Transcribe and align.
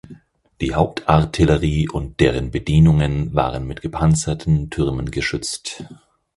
Die 0.61 0.73
Hauptartillerie 0.73 1.87
und 1.87 2.19
deren 2.21 2.49
Bedienungen 2.49 3.35
waren 3.35 3.67
mit 3.67 3.81
gepanzerten 3.83 4.71
Türmen 4.71 5.11
geschützt. 5.11 5.83